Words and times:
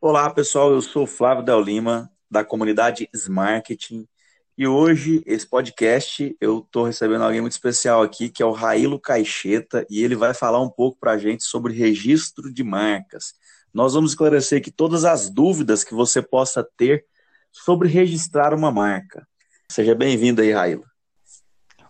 Olá, 0.00 0.30
pessoal. 0.30 0.72
Eu 0.72 0.80
sou 0.80 1.06
Flávio 1.06 1.44
Del 1.44 1.60
Lima, 1.60 2.10
da 2.30 2.42
comunidade 2.42 3.08
Smarketing. 3.12 4.08
E 4.56 4.66
hoje, 4.66 5.22
esse 5.26 5.46
podcast, 5.46 6.36
eu 6.40 6.58
estou 6.58 6.84
recebendo 6.84 7.22
alguém 7.22 7.40
muito 7.40 7.52
especial 7.52 8.02
aqui, 8.02 8.28
que 8.28 8.42
é 8.42 8.46
o 8.46 8.52
Railo 8.52 9.00
Caixeta, 9.00 9.86
e 9.88 10.02
ele 10.02 10.14
vai 10.14 10.34
falar 10.34 10.60
um 10.60 10.68
pouco 10.68 10.98
para 11.00 11.12
a 11.12 11.18
gente 11.18 11.44
sobre 11.44 11.72
registro 11.72 12.52
de 12.52 12.62
marcas. 12.62 13.34
Nós 13.72 13.94
vamos 13.94 14.12
esclarecer 14.12 14.58
aqui 14.58 14.70
todas 14.70 15.04
as 15.04 15.30
dúvidas 15.30 15.82
que 15.82 15.94
você 15.94 16.20
possa 16.20 16.62
ter 16.76 17.06
sobre 17.50 17.88
registrar 17.88 18.52
uma 18.52 18.70
marca. 18.70 19.26
Seja 19.70 19.94
bem-vindo 19.94 20.42
aí, 20.42 20.52
Railo. 20.52 20.84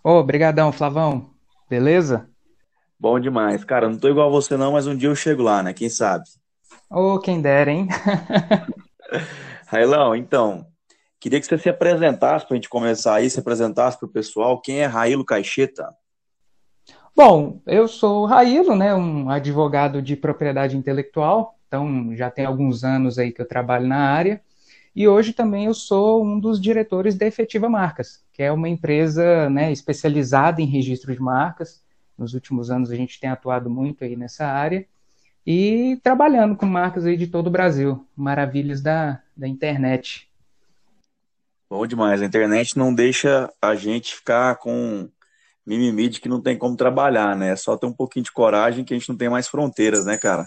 Ô, 0.03 0.19
oh, 0.19 0.71
Flavão. 0.71 1.33
Beleza? 1.69 2.30
Bom 3.01 3.19
demais. 3.19 3.63
Cara, 3.63 3.89
não 3.89 3.97
tô 3.97 4.09
igual 4.09 4.27
a 4.27 4.31
você 4.31 4.55
não, 4.55 4.73
mas 4.73 4.85
um 4.85 4.95
dia 4.95 5.09
eu 5.09 5.15
chego 5.15 5.41
lá, 5.41 5.63
né? 5.63 5.73
Quem 5.73 5.89
sabe? 5.89 6.23
Ô, 6.87 7.15
oh, 7.15 7.19
quem 7.19 7.41
dera, 7.41 7.71
hein? 7.71 7.87
Railão, 9.65 10.15
então, 10.15 10.67
queria 11.19 11.39
que 11.39 11.47
você 11.47 11.57
se 11.57 11.67
apresentasse 11.67 12.45
para 12.45 12.53
a 12.53 12.57
gente 12.57 12.69
começar 12.69 13.15
aí, 13.15 13.27
se 13.27 13.39
apresentasse 13.39 13.97
para 13.97 14.05
o 14.05 14.11
pessoal. 14.11 14.61
Quem 14.61 14.81
é 14.81 14.85
Railo 14.85 15.25
Caixeta? 15.25 15.89
Bom, 17.15 17.59
eu 17.65 17.87
sou 17.87 18.27
Railo, 18.27 18.75
né, 18.75 18.93
um 18.93 19.31
advogado 19.31 19.99
de 19.99 20.15
propriedade 20.15 20.77
intelectual, 20.77 21.55
então 21.67 22.15
já 22.15 22.29
tem 22.29 22.45
alguns 22.45 22.83
anos 22.83 23.17
aí 23.17 23.31
que 23.31 23.41
eu 23.41 23.47
trabalho 23.47 23.87
na 23.87 24.11
área, 24.11 24.43
e 24.95 25.07
hoje 25.07 25.33
também 25.33 25.65
eu 25.65 25.73
sou 25.73 26.23
um 26.23 26.39
dos 26.39 26.61
diretores 26.61 27.15
da 27.15 27.25
Efetiva 27.25 27.67
Marcas, 27.67 28.23
que 28.31 28.43
é 28.43 28.51
uma 28.51 28.69
empresa 28.69 29.49
né, 29.49 29.71
especializada 29.71 30.61
em 30.61 30.65
registro 30.65 31.11
de 31.11 31.19
marcas. 31.19 31.81
Nos 32.21 32.35
últimos 32.35 32.69
anos 32.69 32.91
a 32.91 32.95
gente 32.95 33.19
tem 33.19 33.31
atuado 33.31 33.67
muito 33.67 34.03
aí 34.03 34.15
nessa 34.15 34.45
área, 34.45 34.85
e 35.45 35.99
trabalhando 36.03 36.55
com 36.55 36.67
marcas 36.67 37.03
aí 37.03 37.17
de 37.17 37.25
todo 37.25 37.47
o 37.47 37.51
Brasil, 37.51 38.05
maravilhas 38.15 38.79
da, 38.79 39.19
da 39.35 39.47
internet. 39.47 40.29
Bom 41.67 41.87
demais, 41.87 42.21
a 42.21 42.25
internet 42.25 42.77
não 42.77 42.93
deixa 42.93 43.51
a 43.59 43.73
gente 43.73 44.13
ficar 44.13 44.57
com 44.57 45.09
mimimi 45.65 46.09
de 46.09 46.21
que 46.21 46.29
não 46.29 46.39
tem 46.39 46.55
como 46.55 46.77
trabalhar, 46.77 47.35
né? 47.35 47.53
É 47.53 47.55
só 47.55 47.75
ter 47.75 47.87
um 47.87 47.93
pouquinho 47.93 48.25
de 48.25 48.31
coragem 48.31 48.85
que 48.85 48.93
a 48.93 48.97
gente 48.97 49.09
não 49.09 49.17
tem 49.17 49.29
mais 49.29 49.47
fronteiras, 49.47 50.05
né, 50.05 50.15
cara? 50.15 50.45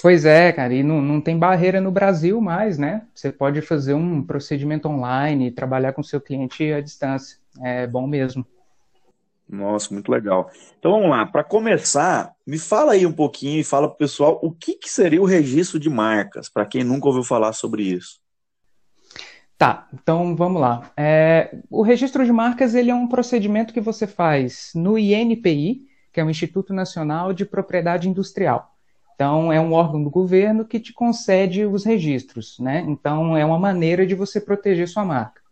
Pois 0.00 0.24
é, 0.24 0.52
cara, 0.52 0.72
e 0.72 0.82
não, 0.82 1.02
não 1.02 1.20
tem 1.20 1.38
barreira 1.38 1.82
no 1.82 1.90
Brasil 1.90 2.40
mais, 2.40 2.78
né? 2.78 3.02
Você 3.14 3.30
pode 3.30 3.60
fazer 3.60 3.92
um 3.92 4.22
procedimento 4.22 4.88
online, 4.88 5.50
trabalhar 5.50 5.92
com 5.92 6.02
seu 6.02 6.20
cliente 6.20 6.72
à 6.72 6.80
distância. 6.80 7.36
É 7.60 7.86
bom 7.86 8.06
mesmo. 8.06 8.46
Nossa, 9.48 9.92
muito 9.94 10.10
legal. 10.10 10.50
Então 10.78 10.92
vamos 10.92 11.08
lá, 11.08 11.24
para 11.24 11.42
começar, 11.42 12.34
me 12.46 12.58
fala 12.58 12.92
aí 12.92 13.06
um 13.06 13.12
pouquinho 13.12 13.60
e 13.60 13.64
fala 13.64 13.88
para 13.88 13.94
o 13.94 13.98
pessoal 13.98 14.38
o 14.42 14.52
que, 14.52 14.74
que 14.74 14.90
seria 14.90 15.22
o 15.22 15.24
registro 15.24 15.80
de 15.80 15.88
marcas, 15.88 16.48
para 16.48 16.66
quem 16.66 16.84
nunca 16.84 17.08
ouviu 17.08 17.22
falar 17.22 17.52
sobre 17.52 17.82
isso. 17.82 18.20
Tá, 19.56 19.88
então 19.92 20.36
vamos 20.36 20.60
lá. 20.60 20.92
É, 20.96 21.58
o 21.70 21.82
registro 21.82 22.24
de 22.24 22.32
marcas 22.32 22.74
ele 22.74 22.90
é 22.90 22.94
um 22.94 23.08
procedimento 23.08 23.74
que 23.74 23.80
você 23.80 24.06
faz 24.06 24.70
no 24.74 24.98
INPI, 24.98 25.88
que 26.12 26.20
é 26.20 26.24
o 26.24 26.30
Instituto 26.30 26.72
Nacional 26.72 27.32
de 27.32 27.44
Propriedade 27.44 28.08
Industrial. 28.08 28.74
Então, 29.14 29.52
é 29.52 29.60
um 29.60 29.72
órgão 29.72 30.00
do 30.00 30.10
governo 30.10 30.64
que 30.64 30.78
te 30.78 30.92
concede 30.92 31.66
os 31.66 31.84
registros, 31.84 32.56
né? 32.60 32.84
Então, 32.86 33.36
é 33.36 33.44
uma 33.44 33.58
maneira 33.58 34.06
de 34.06 34.14
você 34.14 34.40
proteger 34.40 34.86
sua 34.86 35.04
marca. 35.04 35.42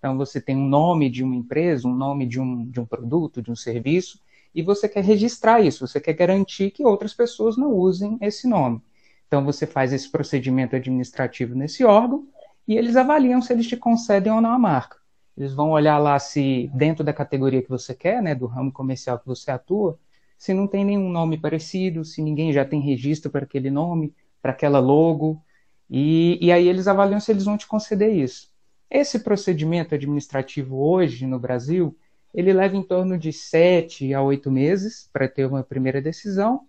Então, 0.00 0.16
você 0.16 0.40
tem 0.40 0.56
um 0.56 0.66
nome 0.66 1.10
de 1.10 1.22
uma 1.22 1.36
empresa, 1.36 1.86
um 1.86 1.94
nome 1.94 2.26
de 2.26 2.40
um, 2.40 2.64
de 2.64 2.80
um 2.80 2.86
produto, 2.86 3.42
de 3.42 3.52
um 3.52 3.54
serviço, 3.54 4.18
e 4.54 4.62
você 4.62 4.88
quer 4.88 5.04
registrar 5.04 5.60
isso, 5.60 5.86
você 5.86 6.00
quer 6.00 6.14
garantir 6.14 6.70
que 6.70 6.84
outras 6.84 7.12
pessoas 7.14 7.56
não 7.58 7.72
usem 7.72 8.16
esse 8.22 8.48
nome. 8.48 8.80
Então, 9.28 9.44
você 9.44 9.66
faz 9.66 9.92
esse 9.92 10.10
procedimento 10.10 10.74
administrativo 10.74 11.54
nesse 11.54 11.84
órgão 11.84 12.26
e 12.66 12.76
eles 12.76 12.96
avaliam 12.96 13.42
se 13.42 13.52
eles 13.52 13.68
te 13.68 13.76
concedem 13.76 14.32
ou 14.32 14.40
não 14.40 14.52
a 14.52 14.58
marca. 14.58 14.96
Eles 15.36 15.52
vão 15.52 15.70
olhar 15.70 15.98
lá 15.98 16.18
se, 16.18 16.70
dentro 16.74 17.04
da 17.04 17.12
categoria 17.12 17.62
que 17.62 17.68
você 17.68 17.94
quer, 17.94 18.22
né, 18.22 18.34
do 18.34 18.46
ramo 18.46 18.72
comercial 18.72 19.18
que 19.18 19.26
você 19.26 19.50
atua, 19.50 19.98
se 20.38 20.54
não 20.54 20.66
tem 20.66 20.84
nenhum 20.84 21.10
nome 21.10 21.38
parecido, 21.38 22.04
se 22.04 22.22
ninguém 22.22 22.52
já 22.52 22.64
tem 22.64 22.80
registro 22.80 23.30
para 23.30 23.44
aquele 23.44 23.70
nome, 23.70 24.14
para 24.40 24.52
aquela 24.52 24.80
logo, 24.80 25.42
e, 25.88 26.38
e 26.40 26.50
aí 26.50 26.66
eles 26.66 26.88
avaliam 26.88 27.20
se 27.20 27.30
eles 27.30 27.44
vão 27.44 27.58
te 27.58 27.66
conceder 27.66 28.14
isso. 28.14 28.49
Esse 28.90 29.20
procedimento 29.20 29.94
administrativo 29.94 30.82
hoje 30.82 31.26
no 31.26 31.38
Brasil, 31.38 31.96
ele 32.34 32.52
leva 32.52 32.76
em 32.76 32.82
torno 32.82 33.16
de 33.16 33.32
sete 33.32 34.12
a 34.12 34.20
oito 34.22 34.50
meses 34.50 35.08
para 35.12 35.28
ter 35.28 35.46
uma 35.46 35.62
primeira 35.62 36.02
decisão, 36.02 36.62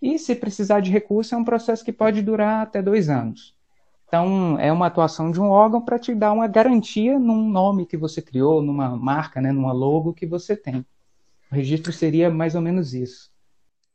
e 0.00 0.18
se 0.18 0.34
precisar 0.34 0.80
de 0.80 0.90
recurso, 0.90 1.34
é 1.34 1.38
um 1.38 1.44
processo 1.44 1.84
que 1.84 1.92
pode 1.92 2.22
durar 2.22 2.62
até 2.62 2.82
dois 2.82 3.08
anos. 3.08 3.54
Então, 4.06 4.58
é 4.58 4.70
uma 4.72 4.86
atuação 4.86 5.30
de 5.30 5.40
um 5.40 5.48
órgão 5.48 5.80
para 5.80 5.98
te 5.98 6.14
dar 6.14 6.32
uma 6.32 6.46
garantia 6.46 7.18
num 7.18 7.48
nome 7.48 7.86
que 7.86 7.96
você 7.96 8.22
criou, 8.22 8.62
numa 8.62 8.94
marca, 8.96 9.40
né, 9.40 9.50
numa 9.52 9.72
logo 9.72 10.14
que 10.14 10.26
você 10.26 10.56
tem. 10.56 10.86
O 11.50 11.54
registro 11.54 11.92
seria 11.92 12.30
mais 12.30 12.54
ou 12.54 12.60
menos 12.60 12.94
isso. 12.94 13.30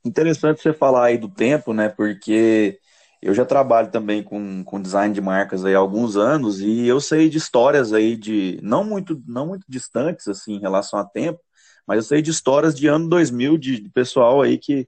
Interessante 0.04 0.62
você 0.62 0.74
falar 0.74 1.06
aí 1.06 1.18
do 1.18 1.30
tempo, 1.30 1.74
né? 1.74 1.88
Porque 1.88 2.80
eu 3.22 3.34
já 3.34 3.46
trabalho 3.46 3.92
também 3.92 4.24
com, 4.24 4.64
com 4.64 4.82
design 4.82 5.14
de 5.14 5.22
marcas 5.22 5.64
aí 5.64 5.76
há 5.76 5.78
alguns 5.78 6.18
anos 6.18 6.60
e 6.60 6.88
eu 6.88 7.00
sei 7.00 7.30
de 7.30 7.38
histórias 7.38 7.94
aí 7.94 8.16
de 8.16 8.60
não 8.64 8.84
muito 8.84 9.22
não 9.28 9.48
muito 9.48 9.66
distantes 9.70 10.28
assim 10.28 10.56
em 10.56 10.60
relação 10.60 10.98
a 11.00 11.06
tempo, 11.06 11.40
mas 11.86 11.98
eu 11.98 12.04
sei 12.04 12.22
de 12.22 12.32
histórias 12.32 12.76
de 12.76 12.88
ano 12.88 13.08
2000 13.08 13.58
de, 13.58 13.82
de 13.82 13.90
pessoal 13.90 14.42
aí 14.42 14.58
que 14.58 14.88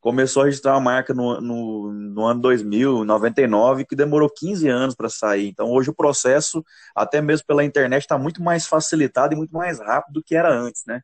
começou 0.00 0.42
a 0.42 0.46
registrar 0.46 0.74
uma 0.74 0.80
marca 0.80 1.12
no, 1.12 1.40
no, 1.40 1.92
no 1.92 2.24
ano 2.24 2.40
2000, 2.40 3.04
99, 3.04 3.84
que 3.84 3.96
demorou 3.96 4.30
15 4.30 4.68
anos 4.68 4.94
para 4.94 5.08
sair. 5.08 5.48
Então 5.48 5.70
hoje 5.70 5.90
o 5.90 5.94
processo, 5.94 6.64
até 6.94 7.20
mesmo 7.20 7.46
pela 7.46 7.64
internet, 7.64 8.02
está 8.02 8.18
muito 8.18 8.42
mais 8.42 8.66
facilitado 8.66 9.34
e 9.34 9.36
muito 9.36 9.52
mais 9.52 9.78
rápido 9.80 10.14
do 10.14 10.22
que 10.22 10.34
era 10.34 10.52
antes, 10.52 10.82
né? 10.86 11.02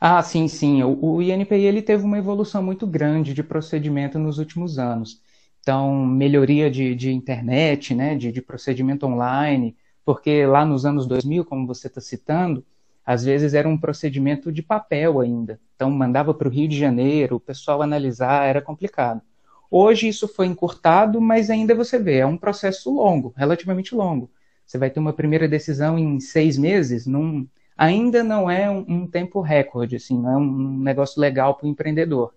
Ah, 0.00 0.22
sim, 0.22 0.46
sim. 0.48 0.82
O, 0.82 1.16
o 1.16 1.22
INPI 1.22 1.64
ele 1.64 1.82
teve 1.82 2.04
uma 2.04 2.18
evolução 2.18 2.62
muito 2.62 2.86
grande 2.86 3.34
de 3.34 3.42
procedimento 3.42 4.18
nos 4.18 4.38
últimos 4.38 4.78
anos. 4.78 5.20
Então, 5.64 6.04
melhoria 6.04 6.70
de, 6.70 6.94
de 6.94 7.10
internet, 7.10 7.94
né, 7.94 8.14
de, 8.14 8.30
de 8.30 8.42
procedimento 8.42 9.06
online, 9.06 9.74
porque 10.04 10.44
lá 10.44 10.62
nos 10.62 10.84
anos 10.84 11.06
2000, 11.06 11.42
como 11.46 11.66
você 11.66 11.86
está 11.86 12.02
citando, 12.02 12.62
às 13.04 13.24
vezes 13.24 13.54
era 13.54 13.66
um 13.66 13.78
procedimento 13.78 14.52
de 14.52 14.62
papel 14.62 15.20
ainda. 15.20 15.58
Então, 15.74 15.90
mandava 15.90 16.34
para 16.34 16.48
o 16.48 16.50
Rio 16.50 16.68
de 16.68 16.78
Janeiro, 16.78 17.36
o 17.36 17.40
pessoal 17.40 17.80
analisar, 17.80 18.46
era 18.46 18.60
complicado. 18.60 19.22
Hoje 19.70 20.06
isso 20.06 20.28
foi 20.28 20.46
encurtado, 20.46 21.18
mas 21.18 21.48
ainda 21.48 21.74
você 21.74 21.98
vê, 21.98 22.18
é 22.18 22.26
um 22.26 22.36
processo 22.36 22.94
longo, 22.94 23.32
relativamente 23.34 23.94
longo. 23.94 24.30
Você 24.66 24.76
vai 24.76 24.90
ter 24.90 25.00
uma 25.00 25.14
primeira 25.14 25.48
decisão 25.48 25.98
em 25.98 26.20
seis 26.20 26.58
meses, 26.58 27.06
num, 27.06 27.48
ainda 27.74 28.22
não 28.22 28.50
é 28.50 28.70
um, 28.70 28.84
um 28.86 29.06
tempo 29.06 29.40
recorde, 29.40 29.96
assim, 29.96 30.20
não 30.20 30.30
é 30.30 30.36
um 30.36 30.78
negócio 30.78 31.18
legal 31.18 31.54
para 31.54 31.66
o 31.66 31.70
empreendedor 31.70 32.34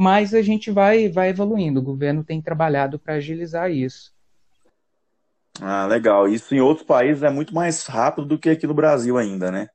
mas 0.00 0.32
a 0.32 0.40
gente 0.40 0.70
vai, 0.70 1.10
vai 1.10 1.28
evoluindo. 1.28 1.78
O 1.78 1.82
governo 1.82 2.24
tem 2.24 2.40
trabalhado 2.40 2.98
para 2.98 3.16
agilizar 3.16 3.70
isso. 3.70 4.10
Ah, 5.60 5.84
legal. 5.84 6.26
Isso 6.26 6.54
em 6.54 6.60
outros 6.62 6.86
países 6.86 7.22
é 7.22 7.28
muito 7.28 7.54
mais 7.54 7.84
rápido 7.84 8.26
do 8.26 8.38
que 8.38 8.48
aqui 8.48 8.66
no 8.66 8.72
Brasil 8.72 9.18
ainda, 9.18 9.52
né? 9.52 9.68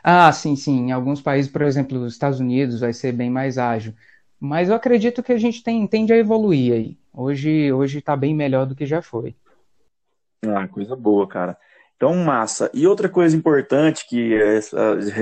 Ah, 0.00 0.30
sim, 0.30 0.54
sim. 0.54 0.86
Em 0.86 0.92
alguns 0.92 1.20
países, 1.20 1.50
por 1.50 1.62
exemplo, 1.62 1.98
os 1.98 2.12
Estados 2.12 2.38
Unidos 2.38 2.78
vai 2.78 2.92
ser 2.92 3.10
bem 3.10 3.28
mais 3.28 3.58
ágil. 3.58 3.92
Mas 4.38 4.68
eu 4.68 4.76
acredito 4.76 5.24
que 5.24 5.32
a 5.32 5.38
gente 5.38 5.60
tem, 5.60 5.84
tende 5.88 6.12
a 6.12 6.16
evoluir 6.16 6.74
aí. 6.74 6.98
Hoje 7.12 7.72
hoje 7.72 7.98
está 7.98 8.16
bem 8.16 8.36
melhor 8.36 8.64
do 8.64 8.76
que 8.76 8.86
já 8.86 9.02
foi. 9.02 9.34
Ah, 10.46 10.68
coisa 10.68 10.94
boa, 10.94 11.26
cara. 11.26 11.58
Então, 11.96 12.14
massa. 12.16 12.70
E 12.74 12.86
outra 12.86 13.08
coisa 13.08 13.36
importante 13.36 14.06
que 14.08 14.36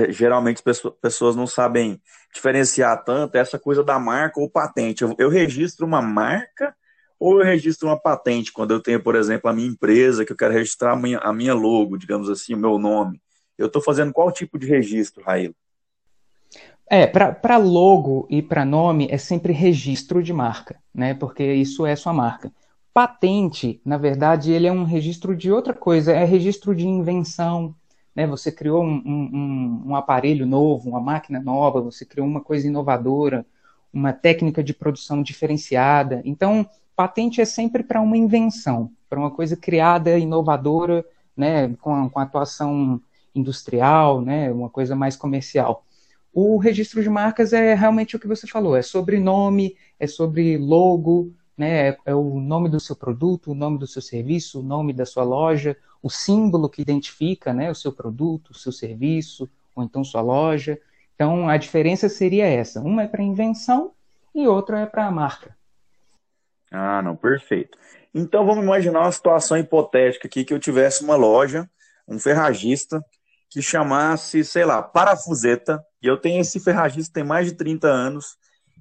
geralmente 0.09 0.63
as 0.65 0.81
pessoas 1.01 1.35
não 1.35 1.45
sabem 1.45 2.01
diferenciar 2.33 3.03
tanto 3.03 3.35
é 3.35 3.39
essa 3.39 3.59
coisa 3.59 3.83
da 3.83 3.99
marca 3.99 4.39
ou 4.39 4.49
patente. 4.49 5.03
Eu, 5.03 5.15
eu, 5.17 5.29
registro 5.29 5.85
uma 5.85 6.01
marca 6.01 6.75
ou 7.19 7.39
eu 7.39 7.45
registro 7.45 7.87
uma 7.87 7.99
patente 7.99 8.51
quando 8.51 8.71
eu 8.71 8.81
tenho, 8.81 9.01
por 9.01 9.15
exemplo, 9.15 9.49
a 9.49 9.53
minha 9.53 9.67
empresa, 9.67 10.25
que 10.25 10.31
eu 10.31 10.37
quero 10.37 10.53
registrar 10.53 10.93
a 10.93 10.95
minha, 10.95 11.19
a 11.19 11.31
minha 11.31 11.53
logo, 11.53 11.97
digamos 11.97 12.29
assim, 12.29 12.55
o 12.55 12.57
meu 12.57 12.79
nome. 12.79 13.21
Eu 13.57 13.67
estou 13.67 13.81
fazendo 13.81 14.11
qual 14.11 14.31
tipo 14.31 14.57
de 14.57 14.65
registro, 14.65 15.23
Raíla? 15.23 15.53
É, 16.89 17.07
para 17.07 17.57
logo 17.57 18.27
e 18.29 18.41
para 18.41 18.65
nome 18.65 19.07
é 19.09 19.17
sempre 19.17 19.53
registro 19.53 20.21
de 20.21 20.33
marca, 20.33 20.77
né? 20.93 21.13
Porque 21.13 21.53
isso 21.53 21.85
é 21.85 21.95
sua 21.95 22.11
marca. 22.11 22.51
Patente, 22.93 23.81
na 23.85 23.97
verdade, 23.97 24.51
ele 24.51 24.67
é 24.67 24.71
um 24.71 24.83
registro 24.83 25.35
de 25.35 25.49
outra 25.49 25.73
coisa, 25.73 26.11
é 26.11 26.25
registro 26.25 26.75
de 26.75 26.85
invenção. 26.85 27.73
Né? 28.13 28.27
Você 28.27 28.51
criou 28.51 28.83
um, 28.83 29.01
um, 29.05 29.83
um 29.87 29.95
aparelho 29.95 30.45
novo, 30.45 30.89
uma 30.89 30.99
máquina 30.99 31.39
nova, 31.39 31.79
você 31.79 32.05
criou 32.05 32.27
uma 32.27 32.41
coisa 32.41 32.67
inovadora, 32.67 33.45
uma 33.93 34.11
técnica 34.11 34.61
de 34.61 34.73
produção 34.73 35.23
diferenciada. 35.23 36.21
Então, 36.25 36.69
patente 36.93 37.39
é 37.39 37.45
sempre 37.45 37.81
para 37.81 38.01
uma 38.01 38.17
invenção, 38.17 38.91
para 39.09 39.19
uma 39.19 39.31
coisa 39.31 39.55
criada, 39.55 40.17
inovadora, 40.17 41.05
né? 41.35 41.73
com, 41.79 42.09
com 42.09 42.19
atuação 42.19 43.01
industrial, 43.33 44.21
né? 44.21 44.51
uma 44.51 44.69
coisa 44.69 44.97
mais 44.97 45.15
comercial. 45.15 45.85
O 46.33 46.57
registro 46.57 47.01
de 47.01 47.09
marcas 47.09 47.53
é 47.53 47.73
realmente 47.73 48.17
o 48.17 48.19
que 48.19 48.27
você 48.27 48.45
falou, 48.47 48.75
é 48.75 48.81
sobre 48.81 49.17
nome, 49.17 49.77
é 49.97 50.07
sobre 50.07 50.57
logo, 50.57 51.33
né? 51.61 51.89
É, 51.89 51.97
é 52.07 52.15
o 52.15 52.39
nome 52.39 52.67
do 52.67 52.79
seu 52.79 52.95
produto, 52.95 53.51
o 53.51 53.55
nome 53.55 53.77
do 53.77 53.85
seu 53.85 54.01
serviço, 54.01 54.59
o 54.59 54.63
nome 54.63 54.91
da 54.91 55.05
sua 55.05 55.23
loja, 55.23 55.77
o 56.01 56.09
símbolo 56.09 56.67
que 56.67 56.81
identifica, 56.81 57.53
né, 57.53 57.69
o 57.69 57.75
seu 57.75 57.93
produto, 57.93 58.49
o 58.49 58.55
seu 58.55 58.71
serviço, 58.71 59.47
ou 59.75 59.83
então 59.83 60.03
sua 60.03 60.21
loja. 60.21 60.79
Então 61.13 61.47
a 61.47 61.57
diferença 61.57 62.09
seria 62.09 62.47
essa: 62.47 62.81
uma 62.81 63.03
é 63.03 63.07
para 63.07 63.21
invenção 63.21 63.91
e 64.33 64.47
outra 64.47 64.79
é 64.79 64.85
para 64.87 65.05
a 65.05 65.11
marca. 65.11 65.55
Ah, 66.71 67.01
não, 67.03 67.15
perfeito. 67.15 67.77
Então 68.13 68.43
vamos 68.45 68.63
imaginar 68.63 69.01
uma 69.01 69.11
situação 69.11 69.57
hipotética 69.57 70.27
aqui 70.27 70.43
que 70.43 70.53
eu 70.53 70.59
tivesse 70.59 71.03
uma 71.03 71.15
loja, 71.15 71.69
um 72.07 72.17
ferragista 72.17 73.05
que 73.49 73.61
chamasse, 73.61 74.43
sei 74.43 74.65
lá, 74.65 74.81
Parafuseta, 74.81 75.85
e 76.01 76.07
eu 76.07 76.17
tenho 76.17 76.41
esse 76.41 76.59
ferragista 76.59 77.13
tem 77.13 77.23
mais 77.23 77.45
de 77.45 77.53
30 77.53 77.87
anos 77.87 78.37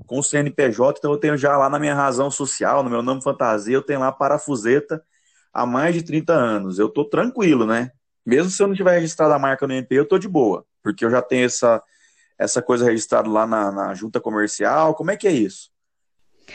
com 0.07 0.19
o 0.19 0.23
CNPJ, 0.23 0.99
então 0.99 1.13
eu 1.13 1.19
tenho 1.19 1.37
já 1.37 1.57
lá 1.57 1.69
na 1.69 1.79
minha 1.79 1.95
razão 1.95 2.31
social, 2.31 2.83
no 2.83 2.91
meu 2.91 3.03
nome 3.03 3.23
fantasia, 3.23 3.75
eu 3.75 3.83
tenho 3.83 4.01
lá 4.01 4.11
Parafuseta 4.11 5.03
há 5.53 5.65
mais 5.65 5.95
de 5.95 6.03
30 6.03 6.33
anos. 6.33 6.79
Eu 6.79 6.89
tô 6.89 7.05
tranquilo, 7.05 7.67
né? 7.67 7.91
Mesmo 8.25 8.51
se 8.51 8.63
eu 8.63 8.69
não 8.69 8.75
tiver 8.75 8.93
registrado 8.93 9.33
a 9.33 9.39
marca 9.39 9.67
no 9.67 9.73
MP, 9.73 9.95
eu 9.95 10.07
tô 10.07 10.19
de 10.19 10.29
boa, 10.29 10.65
porque 10.83 11.05
eu 11.05 11.11
já 11.11 11.23
tenho 11.23 11.47
essa, 11.47 11.83
essa 12.39 12.61
coisa 12.61 12.85
registrada 12.85 13.29
lá 13.29 13.47
na, 13.47 13.71
na 13.71 13.95
junta 13.95 14.21
comercial. 14.21 14.95
Como 14.95 15.11
é 15.11 15.17
que 15.17 15.27
é 15.27 15.33
isso? 15.33 15.71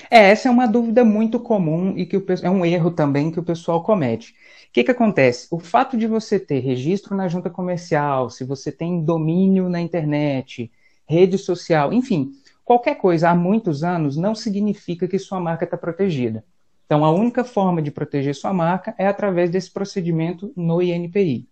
É, 0.09 0.30
essa 0.30 0.47
é 0.47 0.51
uma 0.51 0.68
dúvida 0.68 1.03
muito 1.03 1.39
comum 1.39 1.94
e 1.97 2.06
que 2.06 2.18
o, 2.18 2.25
é 2.42 2.50
um 2.50 2.65
erro 2.65 2.92
também 2.92 3.31
que 3.31 3.39
o 3.39 3.44
pessoal 3.44 3.81
comete. 3.83 4.31
O 4.68 4.74
que, 4.74 4.83
que 4.83 4.92
acontece? 4.92 5.47
O 5.50 5.59
fato 5.59 5.97
de 5.97 6.06
você 6.06 6.39
ter 6.39 6.59
registro 6.59 7.15
na 7.15 7.27
junta 7.27 7.50
comercial, 7.50 8.30
se 8.30 8.44
você 8.44 8.71
tem 8.71 9.03
domínio 9.03 9.69
na 9.69 9.80
internet, 9.80 10.69
rede 11.07 11.38
social, 11.38 11.94
enfim, 11.94 12.31
qualquer 12.66 12.96
coisa 12.96 13.30
há 13.30 13.36
muitos 13.36 13.84
anos 13.84 14.18
não 14.18 14.34
significa 14.36 15.08
que 15.08 15.20
sua 15.20 15.40
marca 15.40 15.64
está 15.64 15.78
protegida. 15.78 16.44
Então, 16.86 17.06
a 17.06 17.12
única 17.12 17.44
forma 17.44 17.82
de 17.82 17.92
proteger 17.92 18.36
sua 18.36 18.54
marca 18.54 18.94
é 18.98 19.08
através 19.08 19.50
desse 19.50 19.72
procedimento 19.72 20.52
no 20.56 20.82
INPI. 20.82 21.48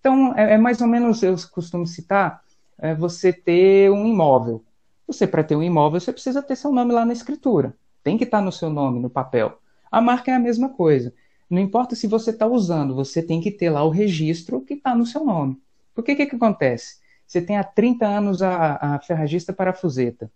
Então, 0.00 0.34
é, 0.36 0.54
é 0.54 0.58
mais 0.58 0.80
ou 0.80 0.86
menos, 0.86 1.22
eu 1.22 1.34
costumo 1.50 1.86
citar, 1.86 2.42
é 2.78 2.94
você 2.94 3.32
ter 3.32 3.90
um 3.90 4.06
imóvel. 4.06 4.64
Você, 5.06 5.26
para 5.26 5.44
ter 5.44 5.56
um 5.56 5.62
imóvel, 5.62 6.00
você 6.00 6.12
precisa 6.12 6.42
ter 6.42 6.56
seu 6.56 6.72
nome 6.72 6.92
lá 6.92 7.04
na 7.04 7.12
escritura. 7.12 7.74
Tem 8.02 8.18
que 8.18 8.24
estar 8.24 8.38
tá 8.38 8.44
no 8.44 8.52
seu 8.52 8.68
nome, 8.68 9.00
no 9.00 9.08
papel. 9.08 9.58
A 9.90 10.00
marca 10.00 10.30
é 10.30 10.34
a 10.34 10.38
mesma 10.38 10.70
coisa. 10.70 11.14
Não 11.48 11.60
importa 11.60 11.94
se 11.94 12.06
você 12.06 12.30
está 12.30 12.46
usando, 12.46 12.94
você 12.94 13.22
tem 13.22 13.40
que 13.40 13.50
ter 13.50 13.70
lá 13.70 13.84
o 13.84 13.90
registro 13.90 14.60
que 14.60 14.74
está 14.74 14.94
no 14.94 15.06
seu 15.06 15.24
nome. 15.24 15.60
Por 15.94 16.02
que 16.02 16.14
que, 16.16 16.26
que 16.26 16.36
acontece? 16.36 16.96
Você 17.26 17.40
tem 17.40 17.56
há 17.56 17.64
30 17.64 18.06
anos 18.06 18.42
a, 18.42 18.78
a 18.80 18.98
ferragista 18.98 19.52
parafuseta. 19.52 20.30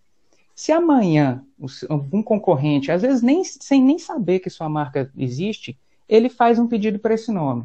Se 0.58 0.72
amanhã 0.72 1.44
algum 1.88 2.20
concorrente, 2.20 2.90
às 2.90 3.02
vezes 3.02 3.22
nem, 3.22 3.44
sem 3.44 3.80
nem 3.80 3.96
saber 3.96 4.40
que 4.40 4.50
sua 4.50 4.68
marca 4.68 5.08
existe, 5.16 5.78
ele 6.08 6.28
faz 6.28 6.58
um 6.58 6.66
pedido 6.66 6.98
para 6.98 7.14
esse 7.14 7.30
nome. 7.30 7.64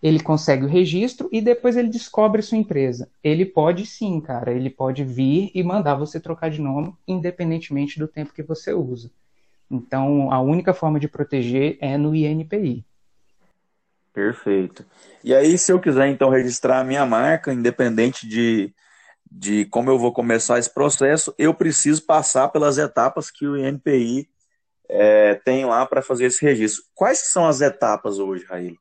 Ele 0.00 0.20
consegue 0.20 0.64
o 0.64 0.68
registro 0.68 1.28
e 1.32 1.40
depois 1.40 1.76
ele 1.76 1.88
descobre 1.88 2.40
sua 2.40 2.56
empresa. 2.56 3.10
Ele 3.24 3.44
pode 3.44 3.84
sim, 3.84 4.20
cara, 4.20 4.52
ele 4.52 4.70
pode 4.70 5.02
vir 5.02 5.50
e 5.52 5.64
mandar 5.64 5.96
você 5.96 6.20
trocar 6.20 6.48
de 6.48 6.60
nome, 6.60 6.94
independentemente 7.08 7.98
do 7.98 8.06
tempo 8.06 8.32
que 8.32 8.44
você 8.44 8.72
usa. 8.72 9.10
Então, 9.68 10.32
a 10.32 10.40
única 10.40 10.72
forma 10.72 11.00
de 11.00 11.08
proteger 11.08 11.76
é 11.80 11.98
no 11.98 12.14
INPI. 12.14 12.84
Perfeito. 14.12 14.86
E 15.24 15.34
aí, 15.34 15.58
se 15.58 15.72
eu 15.72 15.80
quiser 15.80 16.06
então 16.06 16.30
registrar 16.30 16.78
a 16.78 16.84
minha 16.84 17.04
marca, 17.04 17.52
independente 17.52 18.28
de, 18.28 18.72
de 19.34 19.64
como 19.66 19.90
eu 19.90 19.98
vou 19.98 20.12
começar 20.12 20.58
esse 20.58 20.72
processo, 20.72 21.34
eu 21.38 21.54
preciso 21.54 22.04
passar 22.04 22.48
pelas 22.48 22.78
etapas 22.78 23.30
que 23.30 23.46
o 23.46 23.56
INPI 23.56 24.28
é, 24.88 25.34
tem 25.36 25.64
lá 25.64 25.86
para 25.86 26.02
fazer 26.02 26.26
esse 26.26 26.44
registro. 26.44 26.84
Quais 26.94 27.30
são 27.30 27.46
as 27.46 27.60
etapas 27.60 28.18
hoje, 28.18 28.44
Raíla? 28.44 28.76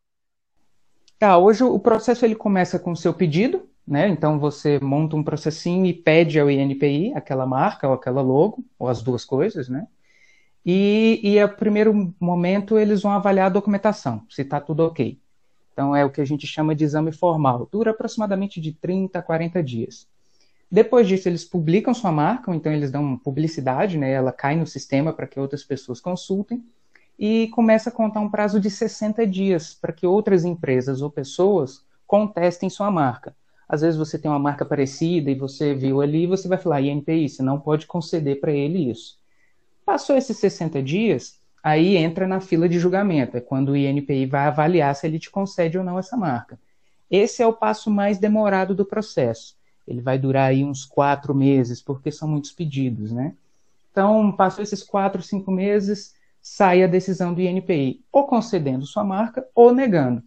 Tá, 1.17 1.37
hoje 1.37 1.63
o 1.63 1.79
processo 1.79 2.25
ele 2.25 2.35
começa 2.35 2.77
com 2.77 2.91
o 2.91 2.97
seu 2.97 3.13
pedido, 3.13 3.69
né? 3.87 4.09
Então 4.09 4.39
você 4.39 4.79
monta 4.79 5.15
um 5.15 5.23
processinho 5.23 5.85
e 5.85 5.93
pede 5.93 6.39
ao 6.39 6.49
INPI 6.49 7.13
aquela 7.15 7.45
marca 7.45 7.87
ou 7.87 7.93
aquela 7.93 8.21
logo, 8.21 8.63
ou 8.77 8.87
as 8.87 9.01
duas 9.01 9.23
coisas, 9.23 9.69
né? 9.69 9.87
E, 10.65 11.19
e 11.23 11.39
a 11.39 11.47
primeiro 11.47 12.13
momento 12.19 12.77
eles 12.77 13.01
vão 13.01 13.11
avaliar 13.11 13.47
a 13.47 13.53
documentação, 13.53 14.25
se 14.29 14.41
está 14.41 14.59
tudo 14.59 14.85
ok. 14.85 15.19
Então 15.71 15.95
é 15.95 16.03
o 16.03 16.11
que 16.11 16.21
a 16.21 16.25
gente 16.25 16.45
chama 16.45 16.75
de 16.75 16.83
exame 16.83 17.11
formal. 17.11 17.67
Dura 17.71 17.91
aproximadamente 17.91 18.59
de 18.59 18.73
30 18.73 19.17
a 19.17 19.21
40 19.21 19.63
dias. 19.63 20.07
Depois 20.71 21.05
disso, 21.05 21.27
eles 21.27 21.43
publicam 21.43 21.93
sua 21.93 22.13
marca, 22.13 22.55
então 22.55 22.71
eles 22.71 22.89
dão 22.89 23.17
publicidade, 23.17 23.97
né? 23.97 24.11
Ela 24.11 24.31
cai 24.31 24.55
no 24.55 24.65
sistema 24.65 25.11
para 25.11 25.27
que 25.27 25.37
outras 25.37 25.65
pessoas 25.65 25.99
consultem 25.99 26.63
e 27.19 27.49
começa 27.49 27.89
a 27.89 27.93
contar 27.93 28.21
um 28.21 28.29
prazo 28.29 28.57
de 28.57 28.69
60 28.69 29.27
dias 29.27 29.73
para 29.73 29.91
que 29.91 30.07
outras 30.07 30.45
empresas 30.45 31.01
ou 31.01 31.11
pessoas 31.11 31.85
contestem 32.07 32.69
sua 32.69 32.89
marca. 32.89 33.35
Às 33.67 33.81
vezes 33.81 33.97
você 33.97 34.17
tem 34.17 34.31
uma 34.31 34.39
marca 34.39 34.63
parecida 34.63 35.29
e 35.29 35.35
você 35.35 35.73
viu 35.73 36.01
ali, 36.01 36.25
você 36.25 36.47
vai 36.47 36.57
falar, 36.57 36.81
INPI, 36.81 37.27
você 37.27 37.43
não 37.43 37.59
pode 37.59 37.85
conceder 37.85 38.39
para 38.39 38.51
ele 38.53 38.89
isso. 38.89 39.19
Passou 39.85 40.15
esses 40.15 40.37
60 40.37 40.81
dias, 40.81 41.39
aí 41.61 41.97
entra 41.97 42.25
na 42.25 42.39
fila 42.39 42.67
de 42.67 42.79
julgamento. 42.79 43.35
É 43.35 43.41
quando 43.41 43.69
o 43.69 43.77
INPI 43.77 44.25
vai 44.25 44.47
avaliar 44.47 44.95
se 44.95 45.05
ele 45.05 45.19
te 45.19 45.29
concede 45.29 45.77
ou 45.77 45.83
não 45.83 45.99
essa 45.99 46.15
marca. 46.15 46.57
Esse 47.09 47.43
é 47.43 47.47
o 47.47 47.53
passo 47.53 47.91
mais 47.91 48.17
demorado 48.17 48.73
do 48.73 48.85
processo. 48.85 49.60
Ele 49.91 50.01
vai 50.01 50.17
durar 50.17 50.49
aí 50.49 50.63
uns 50.63 50.85
quatro 50.85 51.35
meses, 51.35 51.81
porque 51.81 52.11
são 52.11 52.27
muitos 52.27 52.51
pedidos, 52.51 53.11
né? 53.11 53.35
Então, 53.91 54.31
passou 54.31 54.63
esses 54.63 54.81
quatro, 54.81 55.21
cinco 55.21 55.51
meses, 55.51 56.15
sai 56.41 56.81
a 56.81 56.87
decisão 56.87 57.33
do 57.33 57.41
INPI, 57.41 58.01
ou 58.11 58.25
concedendo 58.25 58.85
sua 58.85 59.03
marca 59.03 59.45
ou 59.53 59.73
negando. 59.73 60.23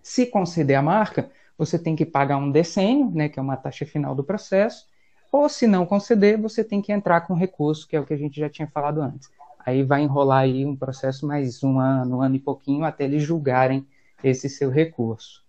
Se 0.00 0.24
conceder 0.24 0.76
a 0.76 0.82
marca, 0.82 1.30
você 1.58 1.78
tem 1.78 1.96
que 1.96 2.06
pagar 2.06 2.36
um 2.36 2.50
decênio, 2.50 3.10
né, 3.10 3.28
que 3.28 3.38
é 3.38 3.42
uma 3.42 3.56
taxa 3.56 3.84
final 3.84 4.14
do 4.14 4.22
processo, 4.22 4.86
ou 5.32 5.48
se 5.48 5.66
não 5.66 5.84
conceder, 5.84 6.38
você 6.38 6.62
tem 6.62 6.80
que 6.80 6.92
entrar 6.92 7.22
com 7.22 7.34
recurso, 7.34 7.88
que 7.88 7.96
é 7.96 8.00
o 8.00 8.06
que 8.06 8.14
a 8.14 8.16
gente 8.16 8.38
já 8.38 8.48
tinha 8.48 8.68
falado 8.68 9.00
antes. 9.02 9.28
Aí 9.64 9.82
vai 9.82 10.02
enrolar 10.02 10.42
aí 10.42 10.64
um 10.64 10.76
processo 10.76 11.26
mais 11.26 11.62
um 11.64 11.80
ano, 11.80 12.18
um 12.18 12.22
ano 12.22 12.36
e 12.36 12.40
pouquinho, 12.40 12.84
até 12.84 13.04
eles 13.04 13.22
julgarem 13.22 13.84
esse 14.22 14.48
seu 14.48 14.70
recurso. 14.70 15.41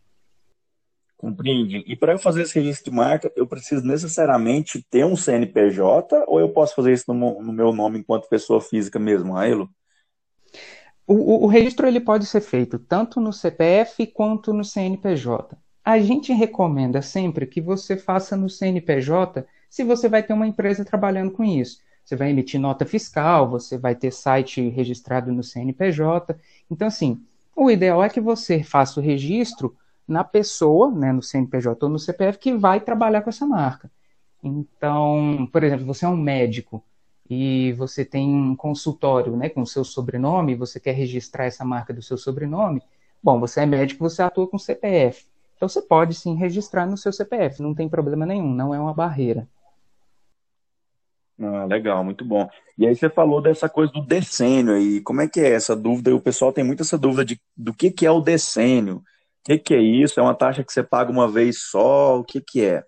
Compreende. 1.23 1.85
E 1.87 1.95
para 1.95 2.11
eu 2.11 2.19
fazer 2.19 2.41
esse 2.41 2.59
registro 2.59 2.91
de 2.91 2.97
marca, 2.97 3.31
eu 3.33 3.47
preciso 3.47 3.87
necessariamente 3.87 4.85
ter 4.89 5.05
um 5.05 5.15
CNPJ 5.15 6.25
ou 6.27 6.37
eu 6.37 6.49
posso 6.49 6.75
fazer 6.75 6.91
isso 6.91 7.13
no, 7.13 7.41
no 7.41 7.53
meu 7.53 7.71
nome 7.71 7.99
enquanto 7.99 8.27
pessoa 8.27 8.59
física 8.59 8.99
mesmo, 8.99 9.31
Raelo? 9.31 9.69
O, 11.07 11.13
o, 11.13 11.43
o, 11.45 11.47
registro 11.47 11.87
ele 11.87 12.01
pode 12.01 12.25
ser 12.25 12.41
feito 12.41 12.77
tanto 12.77 13.21
no 13.21 13.31
CPF 13.31 14.05
quanto 14.07 14.51
no 14.51 14.65
CNPJ. 14.65 15.57
A 15.81 15.97
gente 15.97 16.33
recomenda 16.33 17.01
sempre 17.01 17.47
que 17.47 17.61
você 17.61 17.95
faça 17.95 18.35
no 18.35 18.49
CNPJ 18.49 19.45
se 19.69 19.81
você 19.85 20.09
vai 20.09 20.23
ter 20.23 20.33
uma 20.33 20.45
empresa 20.45 20.83
trabalhando 20.83 21.31
com 21.31 21.45
isso. 21.45 21.77
Você 22.03 22.17
vai 22.17 22.31
emitir 22.31 22.59
nota 22.59 22.85
fiscal, 22.85 23.49
você 23.49 23.77
vai 23.77 23.95
ter 23.95 24.11
site 24.11 24.67
registrado 24.67 25.31
no 25.31 25.41
CNPJ. 25.41 26.37
Então, 26.69 26.89
assim, 26.89 27.23
o 27.55 27.71
ideal 27.71 28.03
é 28.03 28.09
que 28.09 28.19
você 28.19 28.61
faça 28.61 28.99
o 28.99 29.03
registro 29.03 29.73
na 30.07 30.23
pessoa, 30.23 30.91
né, 30.91 31.11
no 31.11 31.21
CNPJ 31.21 31.85
ou 31.85 31.91
no 31.91 31.99
CPF, 31.99 32.37
que 32.39 32.53
vai 32.53 32.79
trabalhar 32.79 33.21
com 33.21 33.29
essa 33.29 33.45
marca. 33.45 33.89
Então, 34.43 35.47
por 35.51 35.63
exemplo, 35.63 35.85
você 35.85 36.05
é 36.05 36.09
um 36.09 36.17
médico 36.17 36.83
e 37.29 37.71
você 37.73 38.03
tem 38.03 38.29
um 38.29 38.55
consultório 38.55 39.35
né, 39.37 39.49
com 39.49 39.61
o 39.61 39.67
seu 39.67 39.83
sobrenome, 39.83 40.55
você 40.55 40.79
quer 40.79 40.91
registrar 40.91 41.45
essa 41.45 41.63
marca 41.63 41.93
do 41.93 42.01
seu 42.01 42.17
sobrenome, 42.17 42.81
bom, 43.21 43.39
você 43.39 43.61
é 43.61 43.65
médico, 43.65 44.07
você 44.07 44.21
atua 44.21 44.47
com 44.47 44.59
CPF. 44.59 45.25
Então 45.55 45.69
você 45.69 45.81
pode 45.81 46.13
sim 46.13 46.35
registrar 46.35 46.85
no 46.85 46.97
seu 46.97 47.13
CPF, 47.13 47.61
não 47.61 47.73
tem 47.73 47.87
problema 47.87 48.25
nenhum, 48.25 48.53
não 48.53 48.75
é 48.75 48.79
uma 48.79 48.93
barreira. 48.93 49.47
Ah, 51.39 51.65
legal, 51.65 52.03
muito 52.03 52.23
bom. 52.23 52.47
E 52.77 52.85
aí 52.85 52.95
você 52.95 53.09
falou 53.09 53.41
dessa 53.41 53.67
coisa 53.67 53.91
do 53.91 54.01
decênio 54.01 54.75
aí. 54.75 55.01
Como 55.01 55.21
é 55.21 55.27
que 55.27 55.39
é 55.39 55.51
essa 55.51 55.75
dúvida? 55.75 56.15
O 56.15 56.21
pessoal 56.21 56.53
tem 56.53 56.63
muito 56.63 56.83
essa 56.83 56.97
dúvida 56.97 57.25
de 57.25 57.39
do 57.55 57.73
que, 57.73 57.89
que 57.89 58.05
é 58.05 58.11
o 58.11 58.21
decênio. 58.21 59.01
Que, 59.43 59.57
que 59.57 59.73
é 59.73 59.81
isso? 59.81 60.19
É 60.19 60.23
uma 60.23 60.35
taxa 60.35 60.63
que 60.63 60.71
você 60.71 60.81
paga 60.81 61.11
uma 61.11 61.29
vez 61.29 61.63
só? 61.63 62.19
O 62.19 62.23
que, 62.23 62.39
que 62.39 62.63
é? 62.63 62.83